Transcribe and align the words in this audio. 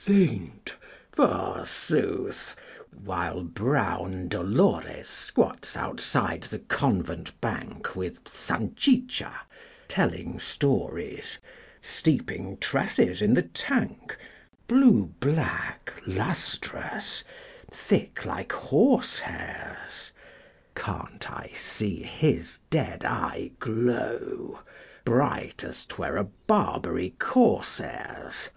IV. 0.00 0.06
Saint, 0.06 0.76
forsooth! 1.12 2.56
While 3.04 3.42
brown 3.42 4.28
Dolores 4.28 5.10
Squats 5.10 5.76
outside 5.76 6.44
the 6.44 6.60
Convent 6.60 7.38
bank 7.42 7.94
With 7.94 8.24
Sanchicha, 8.26 9.30
telling 9.88 10.38
stories, 10.40 11.38
Steeping 11.82 12.56
tresses 12.56 13.20
in 13.20 13.34
the 13.34 13.42
tank, 13.42 14.16
Blue 14.66 15.12
black, 15.20 15.92
lustrous, 16.06 17.22
thick 17.70 18.24
like 18.24 18.52
horsehairs, 18.52 20.12
Can't 20.74 21.30
I 21.30 21.48
see 21.54 22.00
his 22.02 22.58
dead 22.70 23.04
eye 23.04 23.50
glow, 23.58 24.60
Bright 25.04 25.62
as 25.62 25.84
'twere 25.84 26.16
a 26.16 26.24
Barbary 26.24 27.10
corsair's? 27.18 28.48